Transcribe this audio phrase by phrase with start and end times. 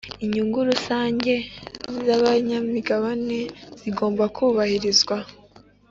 [0.23, 1.33] inyungu rusange
[2.05, 3.39] zabanyamigabane
[3.79, 5.17] zigomba kubahirizwa